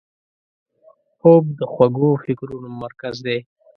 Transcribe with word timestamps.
خوب 1.17 1.43
د 1.59 1.61
خوږو 1.71 2.11
فکرونو 2.23 2.69
مرکز 2.83 3.15
دی 3.25 3.37